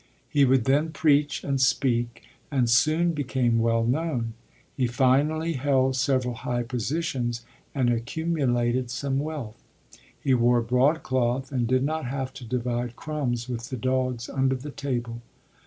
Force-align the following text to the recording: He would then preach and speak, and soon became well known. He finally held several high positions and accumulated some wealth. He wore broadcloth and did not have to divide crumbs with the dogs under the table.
He 0.27 0.45
would 0.45 0.65
then 0.65 0.89
preach 0.91 1.43
and 1.43 1.61
speak, 1.61 2.23
and 2.49 2.67
soon 2.67 3.11
became 3.13 3.59
well 3.59 3.83
known. 3.83 4.33
He 4.75 4.87
finally 4.87 5.53
held 5.53 5.95
several 5.95 6.33
high 6.33 6.63
positions 6.63 7.45
and 7.75 7.87
accumulated 7.87 8.89
some 8.89 9.19
wealth. 9.19 9.63
He 10.19 10.33
wore 10.33 10.63
broadcloth 10.63 11.51
and 11.51 11.67
did 11.67 11.83
not 11.83 12.07
have 12.07 12.33
to 12.33 12.43
divide 12.43 12.95
crumbs 12.95 13.47
with 13.47 13.69
the 13.69 13.77
dogs 13.77 14.27
under 14.27 14.55
the 14.55 14.71
table. 14.71 15.21